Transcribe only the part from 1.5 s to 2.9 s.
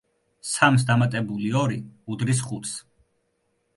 ორი უდრის ხუთს.